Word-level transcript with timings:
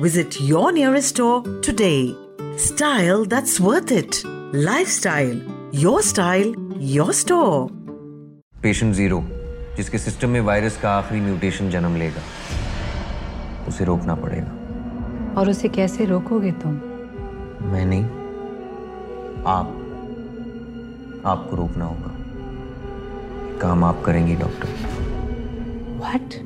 Visit 0.00 0.40
your 0.40 0.72
nearest 0.72 1.08
store 1.08 1.42
today. 1.60 2.14
Style 2.56 3.26
that's 3.26 3.60
worth 3.60 3.90
it. 3.92 4.22
Lifestyle. 4.54 5.38
Your 5.74 6.00
style, 6.02 6.54
your 6.92 7.12
store. 7.12 7.68
Patient 8.62 8.94
zero 8.94 9.20
जिसके 9.76 9.98
system 9.98 10.30
में 10.30 10.40
virus 10.48 10.80
का 10.82 10.90
आखिरी 10.92 11.20
mutation 11.20 11.70
जन्म 11.70 11.96
लेगा 11.96 12.22
उसे 13.68 13.84
रोकना 13.84 14.14
पड़ेगा 14.24 15.34
और 15.40 15.50
उसे 15.50 15.68
कैसे 15.76 16.04
रोकोगे 16.14 16.52
तुम 16.64 16.80
मैं 17.72 17.84
नहीं 17.86 18.04
आप 19.54 19.76
आपको 21.26 21.56
रोकना 21.56 21.84
होगा 21.84 22.14
काम 23.62 23.84
आप 23.84 24.02
करेंगी 24.06 24.36
डॉक्टर 24.44 24.68
व्हाट 25.98 26.44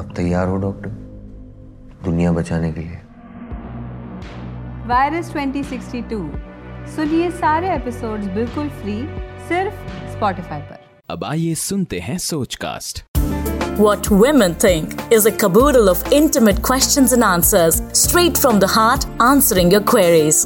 आप 0.00 0.12
तैयार 0.16 0.48
हो 0.48 0.56
डॉक्टर 0.66 0.99
दुनिया 2.04 2.32
बचाने 2.32 2.72
के 2.72 2.80
लिए 2.80 3.00
वायरस 4.88 5.32
2062 5.32 6.20
सुनिए 6.96 7.30
सारे 7.30 7.74
एपिसोड्स 7.74 8.26
बिल्कुल 8.36 8.68
फ्री 8.80 8.96
सिर्फ़ 9.48 9.74
स्पॉटिफाई 10.12 10.60
पर 10.60 10.78
अब 11.10 11.24
आइए 11.24 11.54
सुनते 11.68 12.00
हैं 12.08 12.18
Sochcast 12.30 13.04
What 13.80 14.08
women 14.22 14.54
think 14.62 14.90
is 15.10 15.26
a 15.28 15.30
caboodle 15.42 15.88
of 15.88 16.00
intimate 16.12 16.58
questions 16.62 17.14
and 17.16 17.24
answers, 17.24 17.78
straight 18.00 18.36
from 18.36 18.58
the 18.64 18.68
heart, 18.72 19.06
answering 19.26 19.70
your 19.74 19.80
queries. 19.92 20.40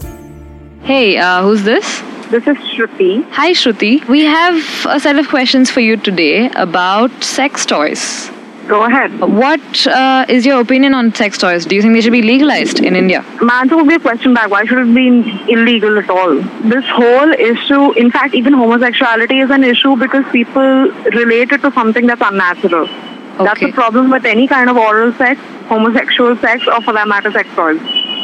Hey, 0.83 1.17
uh, 1.17 1.43
who's 1.43 1.65
this? 1.65 1.97
This 2.31 2.47
is 2.47 2.57
Shruti. 2.69 3.25
Hi, 3.33 3.49
Shruti. 3.53 3.91
We 4.09 4.25
have 4.25 4.63
a 4.87 5.01
set 5.01 5.19
of 5.19 5.29
questions 5.29 5.69
for 5.69 5.81
you 5.81 5.97
today 5.97 6.49
about 6.67 7.25
sex 7.25 7.67
toys. 7.67 8.31
Go 8.69 8.85
ahead. 8.85 9.21
What 9.21 9.87
uh, 9.87 10.25
is 10.29 10.47
your 10.47 10.61
opinion 10.61 10.95
on 10.95 11.15
sex 11.15 11.37
toys? 11.37 11.67
Do 11.67 11.77
you 11.77 11.83
think 11.83 11.95
they 11.95 12.01
should 12.01 12.13
be 12.13 12.23
legalized 12.23 12.81
in 12.81 12.97
India? 12.97 13.23
My 13.43 13.61
answer 13.61 13.77
would 13.77 13.89
be 13.89 13.95
a 13.97 14.01
question 14.01 14.33
back. 14.33 14.51
Why 14.51 14.65
should 14.65 14.79
it 14.79 14.95
be 14.95 15.09
illegal 15.53 15.99
at 15.99 16.09
all? 16.09 16.37
This 16.63 16.85
whole 16.89 17.33
issue, 17.33 17.93
in 17.93 18.11
fact, 18.11 18.35
even 18.35 18.55
homosexuality 18.55 19.41
is 19.41 19.51
an 19.51 19.65
issue 19.65 19.97
because 19.97 20.25
people 20.33 20.89
relate 21.21 21.53
it 21.53 21.61
to 21.63 21.73
something 21.73 22.07
that's 22.07 22.23
unnatural. 22.25 22.89
Okay. 22.89 23.45
That's 23.45 23.61
the 23.61 23.73
problem 23.73 24.11
with 24.11 24.25
any 24.25 24.47
kind 24.49 24.71
of 24.71 24.77
oral 24.79 25.13
sex, 25.15 25.39
homosexual 25.67 26.37
sex, 26.39 26.67
or 26.67 26.81
for 26.81 26.95
that 26.95 27.07
matter, 27.07 27.31
sex 27.33 27.49
toys. 27.55 27.81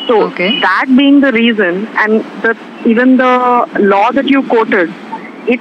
So 0.06 0.22
Okay. 0.28 0.58
that 0.60 0.86
being 0.96 1.20
the 1.20 1.32
reason, 1.32 1.86
and 1.98 2.20
the, 2.42 2.56
even 2.86 3.16
the 3.18 3.68
law 3.80 4.10
that 4.12 4.26
you 4.28 4.42
quoted, 4.44 4.92
it 5.46 5.60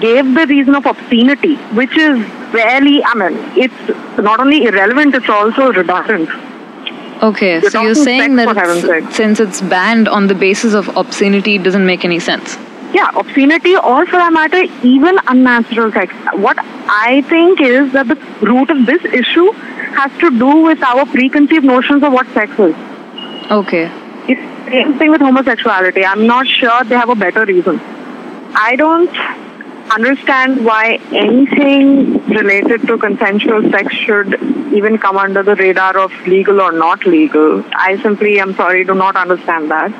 gave 0.00 0.34
the 0.34 0.46
reason 0.46 0.74
of 0.74 0.84
obscenity, 0.84 1.54
which 1.80 1.96
is 1.96 2.18
really, 2.52 3.02
I 3.04 3.14
mean, 3.14 3.38
it's 3.56 4.18
not 4.18 4.40
only 4.40 4.64
irrelevant, 4.64 5.14
it's 5.14 5.28
also 5.28 5.72
redundant. 5.72 6.28
Okay, 7.22 7.60
You're 7.60 7.70
so 7.70 7.82
you're 7.82 7.94
saying 7.94 8.36
that 8.36 8.48
it's- 8.56 9.14
since 9.16 9.40
it's 9.40 9.60
banned 9.60 10.08
on 10.08 10.28
the 10.28 10.34
basis 10.34 10.74
of 10.74 10.88
obscenity, 10.96 11.56
it 11.56 11.62
doesn't 11.64 11.84
make 11.84 12.04
any 12.04 12.18
sense. 12.20 12.56
Yeah, 12.92 13.10
obscenity 13.14 13.76
or 13.76 14.06
for 14.06 14.16
that 14.16 14.32
matter, 14.32 14.62
even 14.82 15.18
unnatural 15.26 15.92
sex. 15.92 16.14
What 16.32 16.58
I 16.88 17.22
think 17.28 17.60
is 17.60 17.92
that 17.92 18.08
the 18.08 18.16
root 18.40 18.70
of 18.70 18.86
this 18.86 19.04
issue 19.04 19.50
has 19.96 20.10
to 20.20 20.30
do 20.30 20.46
with 20.68 20.82
our 20.82 21.04
preconceived 21.06 21.64
notions 21.64 22.02
of 22.02 22.12
what 22.12 22.26
sex 22.32 22.52
is. 22.58 22.74
Okay. 23.50 23.90
It's 24.28 24.40
the 24.40 24.70
same 24.70 24.98
thing 24.98 25.10
with 25.10 25.20
homosexuality. 25.20 26.04
I'm 26.04 26.26
not 26.26 26.46
sure 26.46 26.84
they 26.84 26.94
have 26.94 27.08
a 27.08 27.14
better 27.14 27.44
reason. 27.44 27.80
I 28.54 28.76
don't 28.76 29.10
understand 29.90 30.64
why 30.64 30.98
anything 31.12 32.24
related 32.26 32.86
to 32.86 32.98
consensual 32.98 33.70
sex 33.70 33.94
should 33.94 34.34
even 34.72 34.98
come 34.98 35.16
under 35.16 35.42
the 35.42 35.56
radar 35.56 35.98
of 35.98 36.12
legal 36.26 36.60
or 36.60 36.72
not 36.72 37.06
legal. 37.06 37.64
I 37.74 37.98
simply, 38.02 38.40
I'm 38.40 38.54
sorry, 38.54 38.84
do 38.84 38.94
not 38.94 39.16
understand 39.16 39.70
that. 39.70 39.92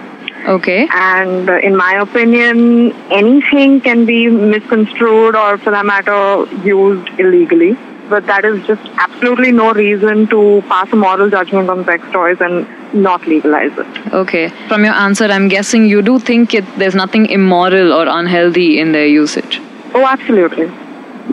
Okay. 0.46 0.88
And 0.92 1.48
in 1.48 1.76
my 1.76 1.94
opinion, 1.94 2.92
anything 3.10 3.80
can 3.80 4.06
be 4.06 4.28
misconstrued 4.28 5.34
or, 5.34 5.58
for 5.58 5.70
that 5.70 5.84
matter, 5.84 6.46
used 6.64 7.08
illegally. 7.18 7.76
But 8.08 8.26
that 8.26 8.44
is 8.44 8.66
just 8.66 8.80
absolutely 8.96 9.52
no 9.52 9.72
reason 9.74 10.28
to 10.28 10.62
pass 10.68 10.90
a 10.92 10.96
moral 10.96 11.28
judgment 11.28 11.68
on 11.68 11.84
sex 11.84 12.02
toys 12.10 12.38
and 12.40 12.66
not 12.94 13.26
legalize 13.26 13.72
it. 13.76 14.14
Okay. 14.14 14.48
From 14.68 14.84
your 14.84 14.94
answer, 14.94 15.24
I'm 15.24 15.48
guessing 15.48 15.86
you 15.86 16.00
do 16.00 16.18
think 16.18 16.54
it, 16.54 16.64
there's 16.78 16.94
nothing 16.94 17.26
immoral 17.26 17.92
or 17.92 18.06
unhealthy 18.08 18.78
in 18.78 18.92
their 18.92 19.06
usage. 19.06 19.60
Oh, 19.94 20.06
absolutely. 20.06 20.70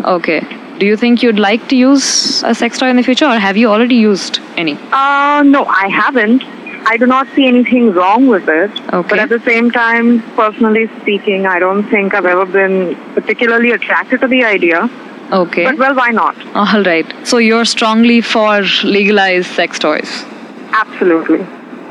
Okay. 0.03 0.41
Do 0.79 0.85
you 0.85 0.97
think 0.97 1.23
you'd 1.23 1.39
like 1.39 1.67
to 1.69 1.75
use 1.75 2.43
a 2.43 2.53
sex 2.53 2.77
toy 2.77 2.89
in 2.89 2.97
the 2.97 3.03
future, 3.03 3.25
or 3.25 3.39
have 3.39 3.55
you 3.55 3.69
already 3.69 3.95
used 3.95 4.39
any? 4.57 4.73
Uh, 4.91 5.43
no, 5.43 5.65
I 5.65 5.87
haven't. 5.87 6.43
I 6.87 6.97
do 6.97 7.05
not 7.05 7.27
see 7.33 7.47
anything 7.47 7.93
wrong 7.93 8.27
with 8.27 8.47
it. 8.47 8.71
Okay. 8.93 9.07
But 9.09 9.19
at 9.19 9.29
the 9.29 9.39
same 9.39 9.71
time, 9.71 10.21
personally 10.35 10.87
speaking, 11.01 11.45
I 11.47 11.59
don't 11.59 11.89
think 11.89 12.13
I've 12.13 12.25
ever 12.25 12.45
been 12.45 12.95
particularly 13.13 13.71
attracted 13.71 14.21
to 14.21 14.27
the 14.27 14.43
idea. 14.43 14.89
Okay. 15.31 15.63
But 15.63 15.77
well, 15.77 15.95
why 15.95 16.09
not? 16.09 16.35
All 16.55 16.83
right. 16.83 17.11
So 17.25 17.37
you're 17.37 17.65
strongly 17.65 18.21
for 18.21 18.61
legalized 18.83 19.47
sex 19.47 19.79
toys. 19.79 20.23
Absolutely. 20.73 21.39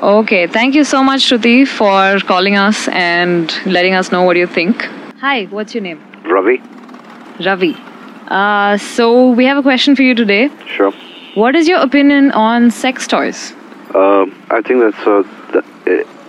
Okay. 0.00 0.46
Thank 0.46 0.74
you 0.74 0.84
so 0.84 1.02
much, 1.02 1.22
Shruti, 1.22 1.66
for 1.66 2.20
calling 2.20 2.56
us 2.56 2.86
and 2.88 3.52
letting 3.66 3.94
us 3.94 4.12
know 4.12 4.22
what 4.22 4.36
you 4.36 4.46
think. 4.46 4.84
Hi, 5.20 5.46
what's 5.46 5.74
your 5.74 5.82
name? 5.82 6.03
Ravi? 6.24 6.62
Ravi. 7.44 7.76
Uh, 8.28 8.76
so 8.78 9.30
we 9.30 9.44
have 9.44 9.58
a 9.58 9.62
question 9.62 9.94
for 9.96 10.02
you 10.02 10.14
today. 10.14 10.50
Sure. 10.66 10.92
What 11.34 11.54
is 11.54 11.68
your 11.68 11.80
opinion 11.80 12.32
on 12.32 12.70
sex 12.70 13.06
toys? 13.06 13.52
Um, 13.94 14.34
I 14.50 14.60
think 14.62 14.80
that's 14.80 15.06
a, 15.06 15.24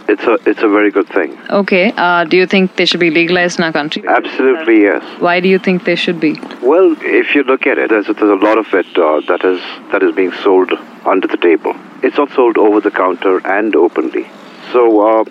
it's 0.07 0.23
a 0.23 0.33
it's 0.49 0.61
a 0.61 0.67
very 0.67 0.91
good 0.91 1.07
thing. 1.07 1.37
Okay. 1.49 1.91
Uh, 1.97 2.25
do 2.25 2.37
you 2.37 2.45
think 2.45 2.75
they 2.75 2.85
should 2.85 2.99
be 2.99 3.09
legalized 3.09 3.59
in 3.59 3.65
our 3.65 3.71
country? 3.71 4.03
Absolutely 4.07 4.81
yes. 4.81 5.03
Why 5.19 5.39
do 5.39 5.49
you 5.49 5.57
think 5.57 5.85
they 5.85 5.95
should 5.95 6.19
be? 6.19 6.33
Well, 6.61 6.95
if 6.99 7.33
you 7.33 7.43
look 7.43 7.65
at 7.65 7.77
it, 7.77 7.89
there's, 7.89 8.05
there's 8.05 8.21
a 8.21 8.45
lot 8.45 8.57
of 8.57 8.67
it 8.73 8.85
uh, 8.97 9.21
that 9.27 9.43
is 9.43 9.59
that 9.91 10.03
is 10.03 10.15
being 10.15 10.33
sold 10.43 10.71
under 11.05 11.27
the 11.27 11.37
table. 11.37 11.75
It's 12.03 12.17
not 12.17 12.31
sold 12.31 12.57
over 12.57 12.81
the 12.81 12.91
counter 12.91 13.45
and 13.47 13.75
openly. 13.75 14.27
So 14.71 15.21
uh, 15.21 15.25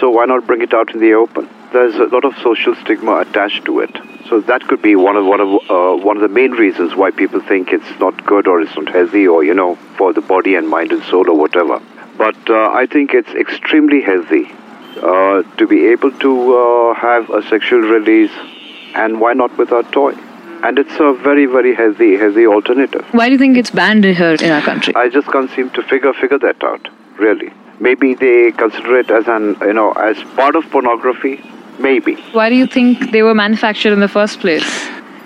so 0.00 0.10
why 0.10 0.24
not 0.24 0.46
bring 0.46 0.62
it 0.62 0.72
out 0.72 0.94
in 0.94 1.00
the 1.00 1.12
open? 1.14 1.48
There's 1.74 1.96
a 1.96 2.04
lot 2.04 2.24
of 2.24 2.34
social 2.38 2.76
stigma 2.76 3.16
attached 3.16 3.64
to 3.64 3.80
it. 3.80 3.90
So 4.28 4.40
that 4.42 4.62
could 4.68 4.80
be 4.80 4.94
one 4.94 5.16
of 5.16 5.26
one 5.26 5.40
of 5.40 5.48
uh, 5.68 6.04
one 6.08 6.16
of 6.16 6.22
the 6.22 6.28
main 6.28 6.52
reasons 6.52 6.94
why 6.94 7.10
people 7.10 7.40
think 7.40 7.72
it's 7.72 7.98
not 7.98 8.24
good 8.24 8.46
or 8.46 8.60
it's 8.60 8.76
not 8.76 8.88
healthy 8.88 9.26
or 9.26 9.42
you 9.42 9.54
know 9.54 9.74
for 9.98 10.12
the 10.12 10.20
body 10.20 10.54
and 10.54 10.68
mind 10.68 10.92
and 10.92 11.02
soul 11.04 11.28
or 11.28 11.36
whatever. 11.36 11.80
But 12.16 12.36
uh, 12.48 12.70
I 12.82 12.86
think 12.86 13.12
it's 13.12 13.30
extremely 13.30 14.00
healthy 14.02 14.44
uh, 15.02 15.42
to 15.56 15.66
be 15.66 15.86
able 15.86 16.12
to 16.26 16.56
uh, 16.56 16.94
have 16.94 17.28
a 17.30 17.42
sexual 17.48 17.80
release, 17.80 18.30
and 18.94 19.20
why 19.20 19.32
not 19.32 19.58
with 19.58 19.72
a 19.72 19.82
toy? 19.90 20.12
And 20.62 20.78
it's 20.78 20.94
a 21.00 21.12
very 21.12 21.46
very 21.46 21.74
healthy 21.74 22.16
healthy 22.16 22.46
alternative. 22.46 23.04
Why 23.10 23.26
do 23.26 23.32
you 23.32 23.38
think 23.38 23.58
it's 23.58 23.72
banned 23.72 24.04
here 24.04 24.34
in 24.34 24.52
our 24.52 24.62
country? 24.62 24.94
I 24.94 25.08
just 25.08 25.26
can't 25.32 25.50
seem 25.50 25.70
to 25.70 25.82
figure 25.82 26.12
figure 26.12 26.38
that 26.38 26.62
out. 26.62 26.88
Really, 27.18 27.52
maybe 27.80 28.14
they 28.14 28.52
consider 28.52 28.96
it 29.00 29.10
as 29.10 29.26
an 29.26 29.56
you 29.62 29.72
know 29.72 29.90
as 29.92 30.22
part 30.36 30.54
of 30.54 30.70
pornography. 30.70 31.42
Maybe. 31.78 32.14
Why 32.32 32.48
do 32.48 32.56
you 32.56 32.66
think 32.66 33.10
they 33.10 33.22
were 33.22 33.34
manufactured 33.34 33.92
in 33.92 34.00
the 34.00 34.08
first 34.08 34.40
place? 34.40 34.64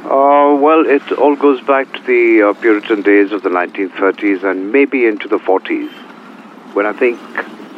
Uh, 0.05 0.57
well, 0.59 0.87
it 0.87 1.13
all 1.13 1.37
goes 1.37 1.61
back 1.61 1.93
to 1.93 2.03
the 2.05 2.43
uh, 2.43 2.53
Puritan 2.55 3.03
days 3.03 3.31
of 3.31 3.43
the 3.43 3.51
1930s 3.51 4.43
and 4.43 4.73
maybe 4.73 5.05
into 5.07 5.29
the 5.29 5.39
40s, 5.39 5.91
when 6.73 6.87
I 6.87 6.93
think 6.93 7.21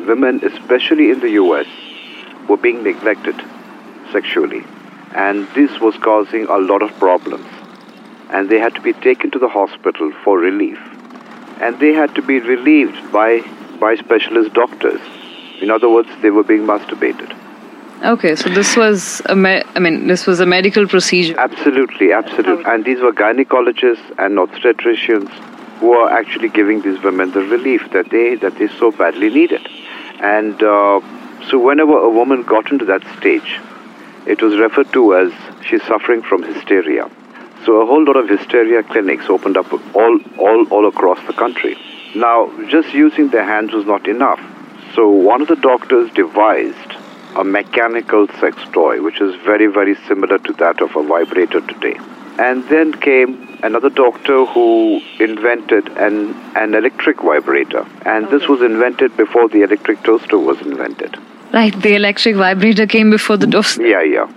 women, 0.07 0.41
especially 0.45 1.11
in 1.11 1.21
the 1.21 1.31
US, 1.31 1.67
were 2.49 2.57
being 2.57 2.85
neglected 2.85 3.35
sexually. 4.13 4.65
And 5.15 5.49
this 5.55 5.81
was 5.81 5.97
causing 5.97 6.47
a 6.47 6.59
lot 6.59 6.83
of 6.83 6.97
problems. 6.99 7.47
And 8.31 8.49
they 8.49 8.61
had 8.61 8.77
to 8.77 8.81
be 8.81 8.93
taken 8.93 9.33
to 9.33 9.41
the 9.41 9.49
hospital 9.49 10.13
for 10.23 10.39
relief. 10.39 10.79
And 11.61 11.81
they 11.81 11.93
had 11.93 12.15
to 12.15 12.23
be 12.23 12.39
relieved 12.39 13.11
by, 13.11 13.41
by 13.81 13.97
specialist 13.97 14.53
doctors. 14.53 15.01
In 15.61 15.71
other 15.71 15.89
words, 15.89 16.09
they 16.23 16.31
were 16.31 16.45
being 16.45 16.63
masturbated. 16.63 17.37
Okay, 18.03 18.35
so 18.35 18.49
this 18.49 18.79
was 18.79 19.21
a 19.27 19.37
me- 19.37 19.63
I 19.75 19.79
mean 19.79 20.07
this 20.07 20.27
was 20.27 20.41
a 20.41 20.47
medical 20.47 20.87
procedure. 20.87 21.39
Absolutely, 21.39 22.13
absolutely. 22.13 22.65
And 22.65 22.83
these 22.83 23.01
were 23.01 23.13
gynecologists 23.13 24.09
and 24.19 24.39
obstetricians 24.39 25.29
who 25.81 25.93
are 25.93 26.11
actually 26.11 26.49
giving 26.49 26.81
these 26.81 27.03
women 27.03 27.31
the 27.33 27.41
relief 27.41 27.91
that 27.93 28.09
they 28.09 28.37
that 28.37 28.57
they 28.57 28.69
so 28.69 28.91
badly 28.91 29.29
needed. 29.29 29.69
And 30.21 30.63
uh, 30.63 31.01
so, 31.51 31.59
whenever 31.59 31.93
a 31.93 32.09
woman 32.09 32.43
got 32.43 32.73
into 32.73 32.87
that 32.87 33.03
stage, 33.19 33.61
it 34.27 34.41
was 34.41 34.57
referred 34.57 34.91
to 34.95 35.17
as 35.17 35.33
she's 35.67 35.83
suffering 35.83 36.23
from 36.23 36.43
hysteria. 36.43 37.11
So, 37.67 37.83
a 37.83 37.87
whole 37.87 38.03
lot 38.03 38.17
of 38.17 38.31
hysteria 38.31 38.83
clinics 38.83 39.29
opened 39.29 39.59
up 39.59 39.71
all, 39.95 40.19
all, 40.39 40.67
all 40.69 40.89
across 40.89 41.19
the 41.27 41.35
country. 41.35 41.77
Now, 42.15 42.51
just 42.69 42.95
using 42.95 43.29
their 43.29 43.45
hands 43.45 43.73
was 43.73 43.85
not 43.85 44.09
enough. 44.09 44.41
So, 44.95 45.11
one 45.11 45.43
of 45.43 45.49
the 45.49 45.57
doctors 45.57 46.11
devised 46.13 46.90
a 47.37 47.45
mechanical 47.45 48.27
sex 48.41 48.57
toy, 48.73 49.03
which 49.03 49.21
is 49.21 49.35
very, 49.43 49.67
very 49.67 49.95
similar 50.07 50.39
to 50.39 50.53
that 50.55 50.81
of 50.81 50.95
a 50.97 51.03
vibrator 51.03 51.61
today. 51.61 51.99
And 52.39 52.67
then 52.69 52.93
came 52.95 53.59
another 53.63 53.91
doctor 53.91 54.47
who 54.47 55.01
invented 55.19 55.89
an, 55.99 56.35
an 56.57 56.75
electric 56.75 57.21
vibrator. 57.21 57.87
And 58.07 58.29
this 58.29 58.49
was 58.49 58.63
invented 58.63 59.17
before 59.17 59.49
the 59.49 59.63
electric 59.63 60.03
toaster 60.03 60.39
was 60.39 60.61
invented. 60.61 61.17
Right, 61.53 61.75
the 61.83 61.95
electric 61.95 62.37
vibrator 62.37 62.87
came 62.87 63.11
before 63.11 63.37
the 63.37 63.47
toaster. 63.47 63.87
Yeah, 63.87 64.03
yeah. 64.03 64.31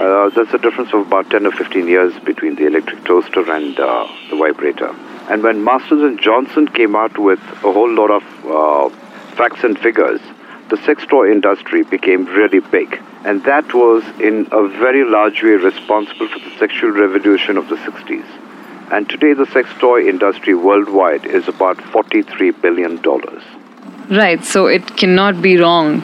Uh, 0.00 0.30
there's 0.30 0.52
a 0.54 0.58
difference 0.58 0.92
of 0.92 1.06
about 1.06 1.30
10 1.30 1.46
or 1.46 1.52
15 1.52 1.88
years 1.88 2.18
between 2.20 2.54
the 2.54 2.66
electric 2.66 3.04
toaster 3.04 3.50
and 3.50 3.78
uh, 3.78 4.08
the 4.30 4.36
vibrator. 4.36 4.94
And 5.28 5.42
when 5.42 5.62
Masters 5.62 6.02
and 6.02 6.20
Johnson 6.20 6.68
came 6.68 6.96
out 6.96 7.18
with 7.18 7.40
a 7.40 7.72
whole 7.72 7.92
lot 7.92 8.10
of 8.10 8.22
uh, 8.46 8.88
facts 9.34 9.62
and 9.64 9.78
figures, 9.78 10.20
the 10.68 10.76
sex 10.84 11.04
toy 11.06 11.30
industry 11.30 11.82
became 11.82 12.26
really 12.26 12.60
big. 12.60 13.00
And 13.24 13.44
that 13.44 13.72
was 13.74 14.04
in 14.20 14.46
a 14.52 14.68
very 14.68 15.04
large 15.04 15.42
way 15.42 15.50
responsible 15.50 16.28
for 16.28 16.38
the 16.38 16.50
sexual 16.58 16.90
revolution 16.90 17.56
of 17.56 17.68
the 17.68 17.76
60s. 17.76 18.26
And 18.92 19.08
today, 19.08 19.34
the 19.34 19.46
sex 19.46 19.68
toy 19.78 20.08
industry 20.08 20.54
worldwide 20.54 21.26
is 21.26 21.46
about 21.46 21.76
$43 21.76 22.60
billion. 22.62 23.00
Right, 24.08 24.42
so 24.42 24.66
it 24.66 24.96
cannot 24.96 25.42
be 25.42 25.58
wrong. 25.58 26.02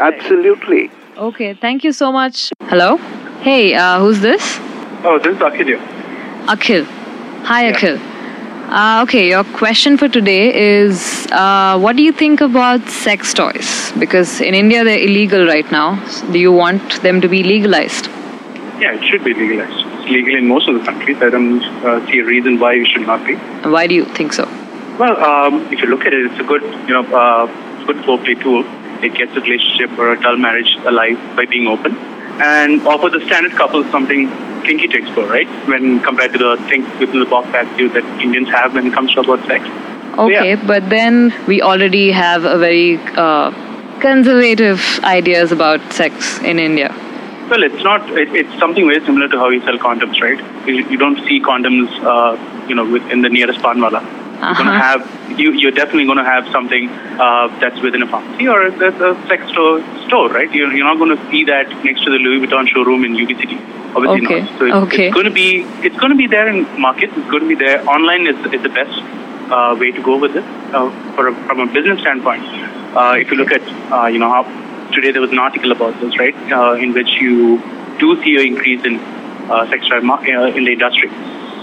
Absolutely. 0.00 0.90
Okay, 1.16 1.52
thank 1.54 1.84
you 1.84 1.92
so 1.92 2.10
much. 2.10 2.50
Hello? 2.62 2.96
Hey, 3.42 3.74
uh, 3.74 4.00
who's 4.00 4.20
this? 4.20 4.58
Oh, 5.04 5.18
this 5.22 5.36
is 5.36 5.42
Akhil. 5.42 5.78
Akhil. 6.46 6.84
Hi, 7.44 7.72
Akhil. 7.72 8.11
Uh, 8.72 9.02
okay, 9.02 9.28
your 9.28 9.44
question 9.44 9.98
for 9.98 10.08
today 10.08 10.44
is 10.54 11.26
uh, 11.30 11.78
what 11.78 11.94
do 11.94 12.02
you 12.02 12.10
think 12.10 12.40
about 12.40 12.80
sex 12.88 13.34
toys? 13.34 13.92
Because 13.98 14.40
in 14.40 14.54
India 14.54 14.82
they're 14.82 14.98
illegal 14.98 15.44
right 15.44 15.70
now. 15.70 16.02
Do 16.32 16.38
you 16.38 16.50
want 16.50 17.02
them 17.02 17.20
to 17.20 17.28
be 17.28 17.42
legalized? 17.42 18.06
Yeah, 18.80 18.94
it 18.94 19.04
should 19.10 19.24
be 19.24 19.34
legalized. 19.34 19.76
It's 19.76 20.10
legal 20.10 20.36
in 20.36 20.48
most 20.48 20.70
of 20.70 20.78
the 20.78 20.84
countries. 20.86 21.18
I 21.20 21.28
don't 21.28 21.62
uh, 21.84 22.06
see 22.06 22.20
a 22.20 22.24
reason 22.24 22.58
why 22.60 22.76
it 22.76 22.86
should 22.86 23.06
not 23.06 23.26
be. 23.26 23.34
Why 23.76 23.86
do 23.86 23.94
you 23.94 24.06
think 24.06 24.32
so? 24.32 24.46
Well, 24.98 25.22
um, 25.22 25.70
if 25.70 25.82
you 25.82 25.88
look 25.88 26.06
at 26.06 26.14
it, 26.14 26.30
it's 26.30 26.40
a 26.40 26.44
good, 26.44 26.62
you 26.62 26.94
know, 26.94 27.04
uh, 27.14 27.44
good 27.84 27.96
foreplay 28.06 28.40
tool. 28.40 28.64
It 29.04 29.12
gets 29.12 29.36
a 29.36 29.40
relationship 29.42 29.98
or 29.98 30.12
a 30.14 30.18
dull 30.22 30.38
marriage 30.38 30.74
alive 30.86 31.18
by 31.36 31.44
being 31.44 31.66
open, 31.66 31.94
and 32.40 32.80
offer 32.86 33.10
the 33.10 33.20
standard 33.26 33.52
couple 33.52 33.84
something 33.90 34.30
kinky 34.64 34.88
to 34.88 34.98
explore, 34.98 35.26
right? 35.26 35.48
When 35.68 36.00
compared 36.00 36.32
to 36.32 36.38
the 36.38 36.56
think 36.68 36.86
within 37.00 37.20
the 37.20 37.26
box 37.26 37.48
attitude 37.54 37.92
that 37.94 38.04
Indians 38.20 38.48
have 38.48 38.74
when 38.74 38.86
it 38.86 38.92
comes 38.92 39.14
to 39.14 39.20
about 39.20 39.44
sex. 39.46 39.64
So, 39.66 40.24
Okay, 40.24 40.50
yeah. 40.50 40.66
but 40.66 40.90
then 40.90 41.32
we 41.46 41.62
already 41.62 42.12
have 42.12 42.44
a 42.44 42.58
very 42.58 42.98
uh, 43.16 43.50
conservative 44.00 44.80
ideas 45.04 45.52
about 45.52 45.92
sex 45.92 46.38
in 46.40 46.58
India. 46.58 46.94
Well, 47.50 47.62
it's 47.62 47.82
not. 47.82 48.08
It, 48.10 48.34
it's 48.34 48.58
something 48.58 48.86
very 48.86 49.04
similar 49.04 49.28
to 49.28 49.38
how 49.38 49.48
you 49.50 49.60
sell 49.62 49.78
condoms, 49.78 50.20
right? 50.20 50.38
You, 50.66 50.86
you 50.88 50.96
don't 50.96 51.18
see 51.26 51.40
condoms, 51.40 51.88
uh, 52.02 52.66
you 52.68 52.74
know, 52.74 52.90
within 52.90 53.22
the 53.22 53.28
nearest 53.28 53.60
panwala. 53.60 54.21
You're 54.42 54.54
gonna 54.54 54.70
Uh-huh. 54.70 54.98
have. 54.98 55.40
You, 55.40 55.52
you're 55.52 55.70
definitely 55.70 56.04
going 56.04 56.18
to 56.18 56.24
have 56.24 56.46
something 56.52 56.90
uh, 56.90 57.48
that's 57.58 57.80
within 57.80 58.02
a 58.02 58.06
pharmacy 58.06 58.48
or 58.48 58.70
there's 58.70 59.00
a 59.00 59.16
sex 59.28 59.48
store, 59.52 59.80
store 60.06 60.28
right? 60.28 60.52
You're, 60.52 60.70
you're 60.74 60.84
not 60.84 60.98
going 60.98 61.16
to 61.16 61.30
see 61.30 61.44
that 61.44 61.70
next 61.86 62.04
to 62.04 62.10
the 62.10 62.18
Louis 62.18 62.46
Vuitton 62.46 62.68
showroom 62.68 63.04
in 63.06 63.12
UB 63.16 63.28
City. 63.40 63.56
Obviously 63.96 64.26
Okay, 64.26 64.40
not. 64.42 64.58
So 64.58 64.64
it's, 64.66 64.74
okay. 64.92 65.06
it's 65.06 65.14
going 65.14 65.24
to 65.24 65.30
be. 65.32 65.62
It's 65.86 65.96
going 65.96 66.10
to 66.10 66.16
be 66.16 66.26
there 66.26 66.48
in 66.48 66.58
market. 66.78 67.08
It's 67.16 67.30
going 67.30 67.44
to 67.44 67.48
be 67.48 67.54
there. 67.54 67.78
Online 67.88 68.26
is, 68.26 68.36
is 68.52 68.62
the 68.62 68.68
best 68.68 68.92
uh, 69.50 69.74
way 69.80 69.90
to 69.92 70.02
go 70.02 70.18
with 70.18 70.36
it 70.36 70.44
uh, 70.74 70.90
for 71.14 71.28
a, 71.28 71.34
from 71.46 71.60
a 71.60 71.66
business 71.72 72.00
standpoint. 72.00 72.42
Uh, 72.94 73.14
if 73.18 73.30
you 73.30 73.36
look 73.38 73.52
at, 73.52 73.62
uh, 73.90 74.06
you 74.06 74.18
know, 74.18 74.28
how 74.28 74.42
today 74.92 75.12
there 75.12 75.22
was 75.22 75.30
an 75.32 75.38
article 75.38 75.72
about 75.72 75.98
this, 76.00 76.18
right, 76.18 76.36
uh, 76.52 76.74
in 76.74 76.92
which 76.92 77.08
you 77.20 77.56
do 77.98 78.22
see 78.22 78.36
an 78.36 78.46
increase 78.48 78.84
in 78.84 78.96
uh, 79.48 79.66
sex 79.70 79.86
uh, 79.90 79.96
in 79.98 80.64
the 80.64 80.72
industry. 80.72 81.08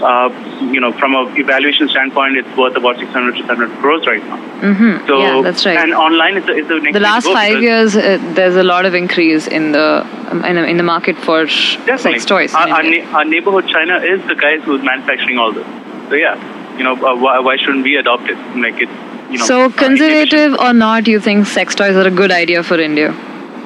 Uh, 0.02 0.30
you 0.72 0.80
know, 0.80 0.92
from 0.92 1.14
a 1.14 1.30
evaluation 1.36 1.88
standpoint, 1.88 2.36
it's 2.36 2.56
worth 2.56 2.74
about 2.74 2.98
600 2.98 3.36
to 3.36 3.46
700 3.46 3.78
crores 3.80 4.06
right 4.06 4.24
now. 4.24 4.38
Mm-hmm. 4.60 5.06
So, 5.06 5.18
yeah, 5.18 5.42
that's 5.42 5.66
right. 5.66 5.76
And 5.76 5.92
online 5.92 6.38
is 6.38 6.46
the, 6.46 6.54
is 6.54 6.68
the 6.68 6.80
next 6.80 6.94
the 6.94 7.00
last 7.00 7.26
five 7.26 7.62
years, 7.62 7.96
uh, 7.96 8.18
there's 8.34 8.56
a 8.56 8.62
lot 8.62 8.86
of 8.86 8.94
increase 8.94 9.46
in 9.46 9.72
the 9.72 10.06
in, 10.46 10.56
in 10.56 10.76
the 10.76 10.82
market 10.82 11.16
for 11.18 11.46
sex 11.48 12.24
toys. 12.24 12.54
Our, 12.54 12.68
our, 12.68 12.82
na- 12.82 13.04
our 13.16 13.24
neighborhood 13.24 13.68
China 13.68 13.98
is 13.98 14.26
the 14.26 14.34
guys 14.34 14.62
who's 14.64 14.82
manufacturing 14.82 15.38
all 15.38 15.52
this. 15.52 15.66
So 16.08 16.14
yeah, 16.14 16.76
you 16.78 16.84
know, 16.84 16.94
uh, 16.94 17.16
why, 17.16 17.38
why 17.40 17.56
shouldn't 17.56 17.84
we 17.84 17.96
adopt 17.96 18.30
it? 18.30 18.38
Like 18.56 18.80
it's, 18.80 18.92
you 19.30 19.38
know. 19.38 19.44
so 19.44 19.70
conservative 19.70 20.58
or 20.58 20.72
not, 20.72 21.06
you 21.06 21.20
think 21.20 21.46
sex 21.46 21.74
toys 21.74 21.94
are 21.94 22.06
a 22.06 22.10
good 22.10 22.30
idea 22.30 22.62
for 22.62 22.80
India? 22.80 23.12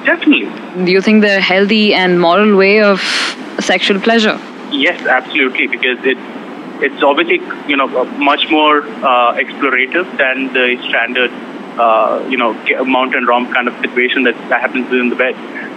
Definitely. 0.05 0.85
Do 0.85 0.91
you 0.91 1.01
think 1.01 1.21
they're 1.21 1.39
a 1.39 1.41
healthy 1.41 1.93
and 1.93 2.19
moral 2.19 2.57
way 2.57 2.81
of 2.81 2.99
sexual 3.59 3.99
pleasure? 3.99 4.39
Yes, 4.71 5.05
absolutely, 5.05 5.67
because 5.67 5.99
it 6.05 6.17
it's 6.81 7.01
obviously 7.01 7.39
you 7.69 7.77
know 7.77 7.87
much 8.17 8.49
more 8.49 8.81
uh, 8.81 9.33
explorative 9.35 10.05
than 10.17 10.51
the 10.53 10.77
standard 10.89 11.31
uh, 11.79 12.25
you 12.29 12.37
know 12.37 12.53
mountain 12.85 13.25
romp 13.25 13.53
kind 13.53 13.67
of 13.67 13.75
situation 13.79 14.23
that, 14.23 14.35
happens 14.49 14.89
within 14.89 15.09
the 15.09 15.15
bed. 15.15 15.35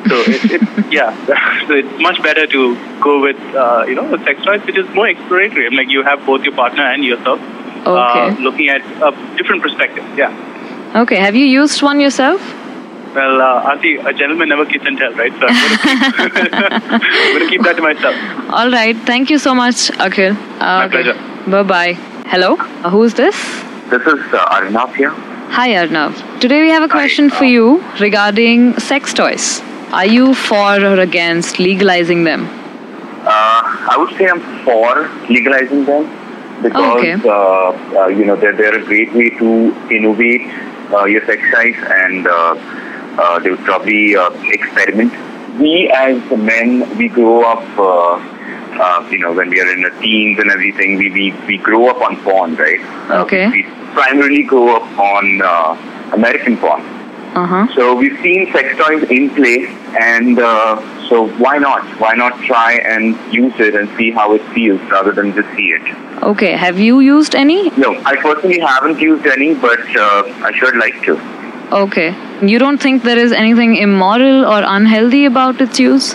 So 0.08 0.22
it, 0.22 0.42
it, 0.50 0.62
yeah, 0.90 1.10
so 1.66 1.74
it's 1.74 2.00
much 2.00 2.22
better 2.22 2.46
to 2.46 3.00
go 3.00 3.20
with 3.20 3.38
uh, 3.54 3.84
you 3.86 3.94
know 3.94 4.14
a 4.14 4.18
sex 4.24 4.44
toys 4.44 4.64
which 4.64 4.76
is 4.76 4.88
more 4.94 5.08
exploratory. 5.08 5.66
I 5.66 5.68
mean, 5.70 5.78
like 5.78 5.88
you 5.88 6.02
have 6.02 6.24
both 6.24 6.42
your 6.42 6.54
partner 6.54 6.84
and 6.84 7.04
yourself 7.04 7.40
uh, 7.86 8.34
Okay. 8.34 8.42
looking 8.42 8.68
at 8.68 8.82
a 9.02 9.36
different 9.36 9.62
perspective. 9.62 10.04
Yeah. 10.16 10.32
Okay, 10.94 11.16
have 11.16 11.36
you 11.36 11.44
used 11.44 11.82
one 11.82 12.00
yourself? 12.00 12.40
Well, 13.14 13.40
uh, 13.40 13.70
Auntie, 13.72 13.96
a 13.96 14.12
gentleman 14.12 14.48
never 14.50 14.64
kiss 14.66 14.82
and 14.84 14.98
tell, 14.98 15.12
right? 15.14 15.32
So 15.32 15.46
I'm 15.48 15.56
going 15.56 16.28
to 16.28 16.40
keep, 16.40 16.52
I'm 16.92 17.38
gonna 17.38 17.50
keep 17.50 17.62
that 17.62 17.76
to 17.76 17.82
myself. 17.82 18.14
All 18.50 18.70
right, 18.70 18.96
thank 18.96 19.30
you 19.30 19.38
so 19.38 19.54
much, 19.54 19.90
Akhil. 20.06 20.32
Uh, 20.36 20.58
My 20.60 20.88
pleasure. 20.88 21.14
Bye 21.50 21.62
bye. 21.62 21.92
Hello, 22.26 22.56
uh, 22.58 22.90
who's 22.90 23.14
this? 23.14 23.34
This 23.88 24.02
is 24.02 24.20
uh, 24.34 24.54
Arnav 24.56 24.94
here. 24.94 25.10
Hi, 25.58 25.70
Arnav. 25.70 26.40
Today 26.40 26.60
we 26.60 26.68
have 26.68 26.82
a 26.82 26.88
question 26.88 27.30
for 27.30 27.44
you 27.44 27.82
regarding 27.98 28.78
sex 28.78 29.14
toys. 29.14 29.62
Are 29.92 30.04
you 30.04 30.34
for 30.34 30.74
or 30.84 31.00
against 31.00 31.58
legalizing 31.58 32.24
them? 32.24 32.44
Uh, 33.24 33.62
I 33.92 33.96
would 33.98 34.14
say 34.18 34.28
I'm 34.28 34.40
for 34.64 35.08
legalizing 35.30 35.86
them 35.86 36.04
because 36.62 36.98
Okay. 36.98 37.14
uh, 37.26 38.00
uh, 38.02 38.06
you 38.08 38.26
know 38.26 38.36
they're, 38.36 38.54
they're 38.54 38.78
a 38.78 38.84
great 38.84 39.12
way 39.14 39.30
to 39.30 39.74
innovate 39.90 40.42
uh, 40.92 41.04
your 41.04 41.24
sex 41.24 41.40
life 41.54 41.78
and 42.04 42.26
uh, 43.18 43.38
they 43.40 43.50
would 43.50 43.64
probably 43.64 44.16
uh, 44.16 44.30
experiment. 44.44 45.12
We 45.58 45.90
as 45.90 46.18
men, 46.38 46.96
we 46.96 47.08
grow 47.08 47.42
up, 47.42 47.64
uh, 47.78 48.14
uh, 48.80 49.08
you 49.10 49.18
know, 49.18 49.32
when 49.32 49.50
we 49.50 49.60
are 49.60 49.70
in 49.72 49.84
our 49.84 49.90
teens 50.00 50.38
and 50.38 50.50
everything, 50.50 50.96
we, 50.96 51.10
we, 51.10 51.32
we 51.46 51.58
grow 51.58 51.88
up 51.88 52.00
on 52.00 52.16
porn, 52.22 52.54
right? 52.56 52.80
Uh, 53.10 53.22
Okay. 53.24 53.48
we 53.50 53.62
primarily 53.92 54.42
grow 54.44 54.76
up 54.76 54.98
on 54.98 55.42
uh, 55.42 56.10
American 56.12 56.56
porn. 56.58 56.80
Uh 57.34 57.46
huh. 57.46 57.66
So 57.74 57.94
we've 57.94 58.18
seen 58.22 58.50
sex 58.52 58.76
toys 58.78 59.02
in 59.10 59.30
play, 59.30 59.66
and 60.00 60.38
uh, 60.38 60.80
so 61.08 61.28
why 61.38 61.58
not? 61.58 61.84
Why 62.00 62.14
not 62.14 62.40
try 62.44 62.74
and 62.74 63.16
use 63.32 63.52
it 63.58 63.74
and 63.74 63.88
see 63.98 64.10
how 64.10 64.32
it 64.34 64.42
feels 64.54 64.80
rather 64.90 65.12
than 65.12 65.34
just 65.34 65.48
see 65.56 65.68
it? 65.68 66.22
Okay, 66.22 66.52
have 66.52 66.78
you 66.78 67.00
used 67.00 67.34
any? 67.34 67.70
No, 67.76 68.00
I 68.04 68.16
personally 68.16 68.60
haven't 68.60 68.98
used 68.98 69.26
any, 69.26 69.54
but 69.54 69.78
uh, 69.96 70.22
I 70.42 70.52
should 70.56 70.76
like 70.76 71.02
to. 71.02 71.20
Okay. 71.72 72.10
You 72.40 72.60
don't 72.60 72.78
think 72.78 73.02
there 73.02 73.18
is 73.18 73.32
anything 73.32 73.74
immoral 73.76 74.44
or 74.46 74.62
unhealthy 74.64 75.24
about 75.24 75.60
its 75.60 75.80
use? 75.80 76.14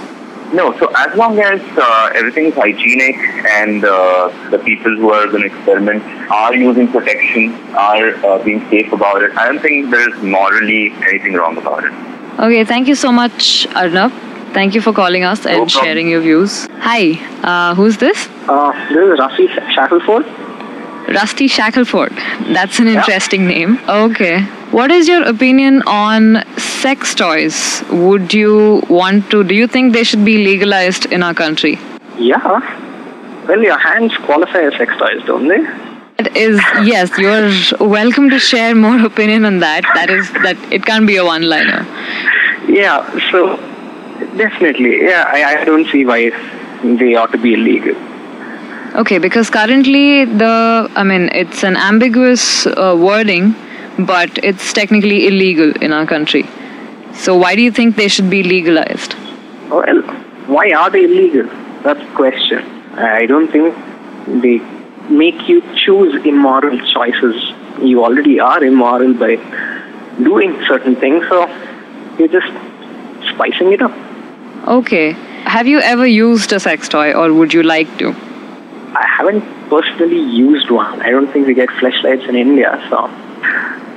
No, 0.53 0.77
so 0.77 0.89
as 0.96 1.18
long 1.18 1.38
as 1.39 1.60
uh, 1.77 2.12
everything 2.13 2.46
is 2.46 2.53
hygienic 2.53 3.15
and 3.46 3.84
uh, 3.84 4.32
the 4.50 4.60
people 4.60 4.96
who 4.96 5.12
are 5.12 5.27
going 5.27 5.42
to 5.42 5.48
experiment 5.48 6.03
are 6.32 6.56
using 6.56 6.88
protection, 6.88 7.53
are 7.74 8.15
uh, 8.25 8.44
being 8.44 8.62
safe 8.70 8.94
about 8.94 9.22
it, 9.24 9.36
I 9.36 9.48
don't 9.48 9.60
think 9.60 9.89
there's 9.89 10.15
morally 10.22 10.92
anything 11.10 11.34
wrong 11.34 11.58
about 11.58 11.84
it. 11.84 11.92
Okay, 12.39 12.63
thank 12.63 12.88
you 12.88 12.96
so 12.96 13.12
much, 13.12 13.68
Arnav. 13.72 14.12
Thank 14.53 14.75
you 14.75 14.82
for 14.82 14.94
calling 14.94 15.24
us 15.24 15.39
and 15.39 15.70
problem. 15.70 15.70
sharing 15.70 16.08
your 16.08 16.22
views. 16.22 16.68
Hi, 16.80 17.20
uh, 17.44 17.75
who's 17.75 17.98
this? 17.98 18.30
Uh, 18.48 18.72
this 18.89 18.98
is 18.98 19.20
Rusty 19.20 19.48
Shackleford. 19.48 20.25
Rusty 21.08 21.50
Shackleford. 21.50 22.15
That's 22.53 22.80
an 22.80 22.88
interesting 22.88 23.48
name. 23.48 23.80
Okay. 23.89 24.48
What 24.74 24.89
is 24.89 25.08
your 25.08 25.22
opinion 25.22 25.84
on 25.86 26.44
sex 26.58 27.13
toys? 27.13 27.84
Would 27.92 28.34
you 28.34 28.82
want 28.89 29.30
to, 29.30 29.44
do 29.44 29.53
you 29.53 29.68
think 29.68 29.94
they 29.94 30.03
should 30.03 30.25
be 30.25 30.44
legalized 30.44 31.06
in 31.12 31.22
our 31.22 31.36
country? 31.36 31.77
Yeah. 32.18 33.46
Well, 33.48 33.62
your 33.62 33.77
hands 33.77 34.18
qualify 34.25 34.62
as 34.62 34.74
sex 34.74 34.92
toys, 34.98 35.22
don't 35.27 35.48
they? 35.48 35.62
That 36.18 36.36
is 36.36 36.60
yes, 36.84 37.15
you're 37.20 37.51
welcome 37.88 38.32
to 38.32 38.39
share 38.39 38.74
more 38.74 39.00
opinion 39.06 39.46
on 39.46 39.60
that. 39.60 39.84
That 39.94 40.10
is 40.10 40.32
that 40.42 40.58
it 40.74 40.84
can't 40.88 41.06
be 41.06 41.18
a 41.18 41.25
one-liner. 41.25 41.86
Yeah, 42.68 43.06
so 43.30 43.58
definitely, 44.38 45.03
yeah, 45.03 45.25
I, 45.27 45.62
I 45.62 45.65
don't 45.65 45.88
see 45.92 46.03
why 46.03 46.32
they 46.84 47.13
ought 47.13 47.32
to 47.34 47.38
be 47.38 47.53
illegal. 47.53 47.96
Okay, 48.96 49.20
because 49.20 49.51
currently 49.51 50.25
the 50.25 50.89
I 50.96 51.03
mean 51.03 51.30
it's 51.32 51.63
an 51.63 51.75
ambiguous 51.77 52.65
uh, 52.65 52.96
wording, 52.98 53.56
but 54.00 54.38
it's 54.44 54.74
technically 54.74 55.28
illegal 55.28 55.72
in 55.84 55.94
our 55.94 56.06
country. 56.06 56.46
So 57.14 57.38
why 57.38 57.56
do 57.56 57.62
you 57.62 57.72
think 57.72 57.96
they 57.96 58.08
should 58.08 58.30
be 58.30 58.44
legalized? 58.44 59.16
Well, 59.70 60.02
why 60.48 60.72
are 60.72 60.90
they 60.90 61.04
illegal? 61.04 61.46
That's 61.84 62.00
the 62.00 62.16
question. 62.16 62.64
I 62.98 63.26
don't 63.26 63.52
think 63.52 63.76
they 64.42 64.60
make 65.10 65.48
you 65.48 65.62
choose 65.76 66.26
immoral 66.26 66.78
choices. 66.94 67.36
You 67.82 68.04
already 68.04 68.40
are 68.40 68.64
immoral 68.64 69.14
by 69.14 69.36
doing 70.22 70.60
certain 70.68 70.96
things, 70.96 71.26
so 71.28 71.48
you're 72.18 72.28
just 72.28 72.54
spicing 73.34 73.74
it 73.74 73.82
up. 73.82 73.92
Okay. 74.68 75.12
Have 75.46 75.68
you 75.68 75.80
ever 75.80 76.06
used 76.08 76.54
a 76.54 76.60
sex 76.60 76.88
toy 76.88 77.14
or 77.14 77.34
would 77.34 77.54
you 77.54 77.64
like 77.64 77.98
to? 77.98 78.10
I 78.96 79.06
haven't 79.18 79.44
personally 79.70 80.22
used 80.22 80.70
one. 80.70 81.02
I 81.02 81.10
don't 81.10 81.32
think 81.32 81.48
we 81.48 81.54
get 81.54 81.70
Fleshlights 81.70 82.30
in 82.30 82.36
India, 82.36 82.86
so 82.90 83.10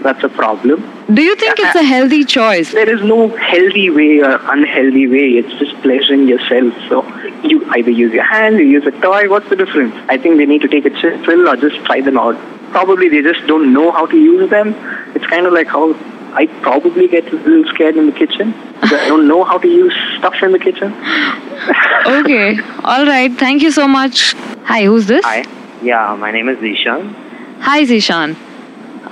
that's 0.03 0.23
a 0.25 0.29
problem. 0.29 0.81
Do 1.13 1.23
you 1.23 1.37
think 1.37 1.59
it's 1.59 1.77
a 1.77 1.83
healthy 1.83 2.25
choice? 2.25 2.73
There 2.73 2.93
is 2.93 3.03
no 3.03 3.29
healthy 3.37 3.91
way 3.91 4.21
or 4.21 4.39
unhealthy 4.51 5.07
way. 5.07 5.39
It's 5.39 5.53
just 5.59 5.75
pleasuring 5.83 6.29
yourself. 6.29 6.75
So 6.89 7.07
you 7.43 7.65
either 7.73 7.91
use 7.91 8.13
your 8.13 8.25
hand, 8.25 8.59
you 8.59 8.67
use 8.67 8.87
a 8.87 8.91
toy. 8.91 9.29
What's 9.29 9.49
the 9.49 9.57
difference? 9.57 9.95
I 10.09 10.19
think 10.19 10.39
they 10.39 10.47
need 10.47 10.63
to 10.63 10.69
take 10.69 10.85
a 10.85 10.91
chill 10.91 11.49
or 11.49 11.57
just 11.57 11.85
try 11.85 12.01
them 12.01 12.19
out. 12.19 12.37
Probably 12.71 13.09
they 13.09 13.23
just 13.23 13.47
don't 13.47 13.73
know 13.73 13.93
how 13.93 14.07
to 14.07 14.17
use 14.17 14.51
them. 14.51 14.75
It's 15.15 15.27
kind 15.27 15.47
of 15.47 15.53
like 15.53 15.69
how 15.69 15.95
I 16.35 16.47
probably 16.61 17.09
get 17.09 17.33
a 17.33 17.37
little 17.37 17.65
scared 17.73 17.97
in 17.97 18.07
the 18.07 18.13
kitchen. 18.13 18.53
I 18.83 19.09
don't 19.09 19.27
know 19.27 19.43
how 19.45 19.59
to 19.59 19.69
use 19.69 19.95
stuff 20.19 20.35
in 20.43 20.53
the 20.53 20.59
kitchen. 20.59 20.93
okay. 22.07 22.59
All 22.85 23.07
right. 23.07 23.33
Thank 23.33 23.63
you 23.63 23.71
so 23.71 23.89
much. 23.89 24.35
Hi, 24.65 24.85
who's 24.85 25.07
this? 25.07 25.25
Hi. 25.25 25.45
Yeah, 25.83 26.15
my 26.17 26.31
name 26.31 26.49
is 26.49 26.59
Zishan. 26.59 27.15
Hi, 27.61 27.85
Zishan. 27.85 28.37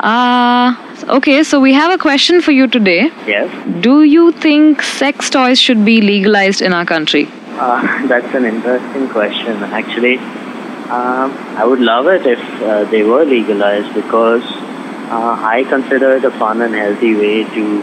Uh, 0.04 0.76
okay, 1.08 1.42
so 1.42 1.58
we 1.58 1.73
have 1.73 1.90
a 1.90 1.96
question 1.96 2.42
for 2.42 2.52
you 2.52 2.66
today. 2.66 3.04
Yes. 3.26 3.49
Do 3.80 4.02
you 4.02 4.32
think 4.32 4.82
sex 4.82 5.30
toys 5.30 5.58
should 5.58 5.82
be 5.82 6.02
legalized 6.02 6.61
in 6.61 6.75
our 6.75 6.84
country? 6.84 7.26
Uh, 7.52 8.06
that's 8.12 8.34
an 8.34 8.44
interesting 8.44 9.08
question. 9.08 9.62
Actually, 9.62 10.18
um, 10.18 11.32
I 11.56 11.64
would 11.64 11.80
love 11.80 12.06
it 12.08 12.26
if 12.26 12.38
uh, 12.61 12.84
they 12.84 13.02
were 13.02 13.25
legalized 13.25 13.94
because 13.94 14.44
uh, 15.08 15.38
I 15.40 15.64
consider 15.70 16.16
it 16.16 16.25
a 16.25 16.30
fun 16.32 16.61
and 16.61 16.75
healthy 16.75 17.14
way 17.14 17.44
to 17.44 17.82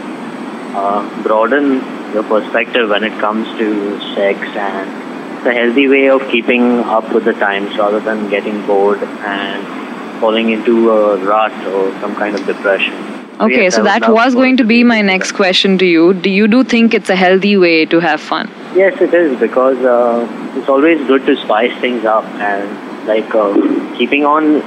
uh, 0.76 1.22
broaden 1.24 1.82
your 2.14 2.22
perspective 2.22 2.90
when 2.90 3.02
it 3.02 3.18
comes 3.18 3.48
to 3.58 3.98
sex 4.14 4.38
and 4.54 5.38
it's 5.38 5.46
a 5.46 5.54
healthy 5.54 5.88
way 5.88 6.08
of 6.08 6.22
keeping 6.30 6.78
up 6.98 7.12
with 7.12 7.24
the 7.24 7.32
times 7.32 7.76
rather 7.76 7.98
than 7.98 8.30
getting 8.30 8.64
bored 8.64 9.02
and 9.02 9.81
falling 10.22 10.50
into 10.50 10.90
a 10.90 11.16
rut 11.30 11.52
or 11.74 11.82
some 12.00 12.14
kind 12.14 12.38
of 12.38 12.46
depression. 12.46 12.94
Okay, 13.40 13.64
yes, 13.64 13.74
so 13.74 13.82
that 13.82 14.08
was 14.08 14.34
going 14.34 14.56
to 14.58 14.64
be 14.64 14.84
my 14.84 15.00
next 15.02 15.32
question 15.32 15.78
to 15.78 15.86
you. 15.92 16.14
Do 16.14 16.30
you 16.30 16.46
do 16.46 16.62
think 16.72 16.94
it's 16.98 17.10
a 17.14 17.16
healthy 17.16 17.56
way 17.62 17.86
to 17.94 18.00
have 18.00 18.20
fun? 18.20 18.50
Yes, 18.80 19.00
it 19.06 19.14
is 19.20 19.38
because 19.40 19.78
uh, 19.92 20.52
it's 20.56 20.68
always 20.68 21.06
good 21.08 21.26
to 21.30 21.36
spice 21.44 21.80
things 21.80 22.04
up 22.04 22.24
and 22.50 23.06
like 23.08 23.34
uh, 23.34 23.96
keeping 23.96 24.24
on 24.24 24.62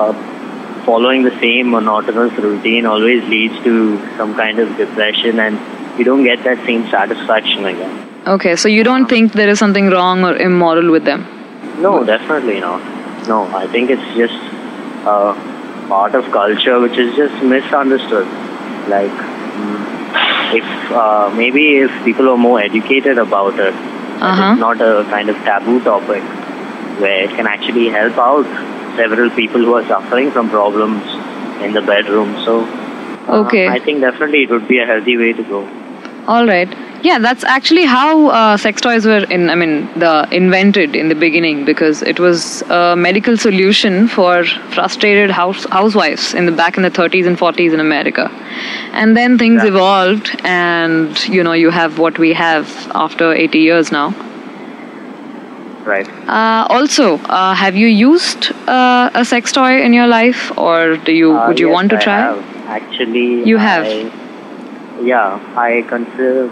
uh, 0.00 0.12
following 0.84 1.24
the 1.24 1.34
same 1.40 1.70
monotonous 1.70 2.38
routine 2.44 2.86
always 2.86 3.24
leads 3.34 3.58
to 3.64 3.74
some 4.16 4.36
kind 4.36 4.58
of 4.60 4.76
depression 4.76 5.40
and 5.40 5.98
you 5.98 6.04
don't 6.04 6.24
get 6.24 6.44
that 6.44 6.64
same 6.66 6.86
satisfaction 6.88 7.66
again. 7.72 7.96
Okay, 8.36 8.54
so 8.54 8.68
you 8.68 8.84
don't 8.84 9.08
think 9.08 9.32
there 9.32 9.48
is 9.48 9.58
something 9.58 9.90
wrong 9.90 10.24
or 10.24 10.36
immoral 10.36 10.90
with 10.90 11.04
them? 11.04 11.26
No, 11.80 12.04
definitely 12.04 12.60
not. 12.60 12.80
No, 13.28 13.44
I 13.56 13.66
think 13.66 13.90
it's 13.90 14.08
just 14.14 14.38
a 15.06 15.34
part 15.88 16.14
of 16.14 16.30
culture 16.32 16.80
which 16.80 16.98
is 16.98 17.14
just 17.16 17.42
misunderstood. 17.42 18.26
Like, 18.88 19.10
mm, 19.10 20.54
if 20.54 20.64
uh, 20.92 21.30
maybe 21.34 21.78
if 21.78 21.90
people 22.04 22.28
are 22.30 22.36
more 22.38 22.60
educated 22.60 23.18
about 23.18 23.58
it, 23.58 23.74
Uh-huh. 23.74 24.52
it's 24.52 24.60
not 24.60 24.80
a 24.86 25.04
kind 25.10 25.30
of 25.30 25.36
taboo 25.44 25.80
topic 25.84 26.22
where 27.02 27.20
it 27.24 27.30
can 27.36 27.46
actually 27.46 27.88
help 27.88 28.18
out 28.18 28.46
several 28.96 29.30
people 29.30 29.60
who 29.68 29.74
are 29.74 29.86
suffering 29.86 30.30
from 30.30 30.50
problems 30.50 31.02
in 31.66 31.72
the 31.72 31.80
bedroom. 31.80 32.34
So, 32.44 32.56
uh, 33.28 33.38
Okay. 33.40 33.66
I 33.68 33.78
think 33.78 34.00
definitely 34.00 34.42
it 34.42 34.50
would 34.50 34.68
be 34.68 34.78
a 34.80 34.86
healthy 34.86 35.16
way 35.16 35.32
to 35.32 35.42
go. 35.54 35.60
All 36.26 36.46
right. 36.46 36.68
Yeah, 37.02 37.18
that's 37.18 37.44
actually 37.44 37.86
how 37.86 38.28
uh, 38.28 38.56
sex 38.58 38.80
toys 38.82 39.06
were 39.06 39.24
in. 39.30 39.48
I 39.48 39.54
mean, 39.54 39.86
the 39.98 40.28
invented 40.30 40.94
in 40.94 41.08
the 41.08 41.14
beginning 41.14 41.64
because 41.64 42.02
it 42.02 42.20
was 42.20 42.60
a 42.68 42.94
medical 42.94 43.38
solution 43.38 44.06
for 44.06 44.44
frustrated 44.76 45.30
house 45.30 45.64
housewives 45.70 46.34
in 46.34 46.44
the 46.44 46.52
back 46.52 46.76
in 46.76 46.82
the 46.82 46.90
30s 46.90 47.26
and 47.26 47.38
40s 47.38 47.72
in 47.72 47.80
America, 47.80 48.28
and 48.92 49.16
then 49.16 49.38
things 49.38 49.64
evolved, 49.64 50.30
and 50.44 51.26
you 51.28 51.42
know 51.42 51.54
you 51.54 51.70
have 51.70 51.98
what 51.98 52.18
we 52.18 52.34
have 52.34 52.68
after 52.94 53.32
80 53.32 53.58
years 53.60 53.90
now. 53.90 54.08
Right. 55.86 56.06
Uh, 56.28 56.66
also, 56.68 57.16
uh, 57.16 57.54
have 57.54 57.74
you 57.76 57.86
used 57.86 58.52
uh, 58.68 59.10
a 59.14 59.24
sex 59.24 59.52
toy 59.52 59.80
in 59.82 59.94
your 59.94 60.06
life, 60.06 60.52
or 60.58 60.96
do 60.98 61.12
you 61.12 61.32
Uh, 61.34 61.48
would 61.48 61.58
you 61.58 61.68
yes, 61.68 61.74
want 61.74 61.90
to 61.90 61.96
I 61.96 62.00
try? 62.08 62.18
have. 62.20 62.44
Actually, 62.80 63.28
You 63.48 63.56
have? 63.56 63.86
I- 63.86 64.10
yeah, 65.02 65.40
I 65.56 65.82
consider. 65.88 66.50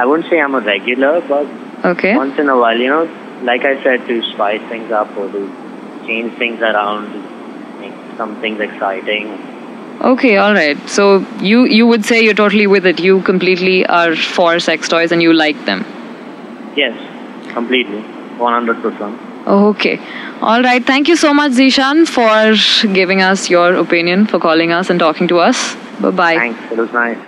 I 0.00 0.06
wouldn't 0.06 0.30
say 0.30 0.40
I'm 0.40 0.54
a 0.54 0.60
regular, 0.60 1.20
but 1.28 1.46
Okay. 1.92 2.16
once 2.16 2.38
in 2.38 2.48
a 2.48 2.56
while, 2.56 2.78
you 2.78 2.88
know, 2.88 3.04
like 3.42 3.64
I 3.64 3.82
said, 3.82 4.06
to 4.08 4.22
spice 4.32 4.62
things 4.68 4.92
up 4.92 5.16
or 5.16 5.28
to 5.36 5.40
change 6.06 6.32
things 6.42 6.60
around, 6.60 7.12
make 7.80 7.94
some 8.16 8.34
things 8.40 8.60
exciting. 8.60 9.30
Okay, 10.10 10.36
all 10.36 10.54
right. 10.54 10.78
So 10.96 11.04
you 11.40 11.64
you 11.78 11.86
would 11.86 12.04
say 12.10 12.20
you're 12.24 12.40
totally 12.40 12.66
with 12.74 12.86
it. 12.90 13.00
You 13.06 13.20
completely 13.28 13.78
are 14.00 14.14
for 14.34 14.50
sex 14.66 14.88
toys 14.94 15.14
and 15.16 15.22
you 15.26 15.32
like 15.32 15.64
them. 15.70 15.84
Yes, 16.76 17.00
completely, 17.54 18.02
100 18.02 18.82
percent. 18.82 19.18
Okay. 19.54 19.98
All 20.40 20.62
right. 20.62 20.84
Thank 20.92 21.08
you 21.08 21.16
so 21.16 21.32
much, 21.40 21.52
Zishan, 21.62 22.06
for 22.16 22.92
giving 23.00 23.22
us 23.30 23.50
your 23.50 23.74
opinion, 23.86 24.26
for 24.26 24.38
calling 24.38 24.72
us 24.80 24.90
and 24.90 25.00
talking 25.06 25.26
to 25.34 25.40
us. 25.48 25.64
Bye 26.00 26.10
bye. 26.22 26.34
Thanks. 26.36 26.72
It 26.72 26.78
was 26.78 26.92
nice. 26.92 27.27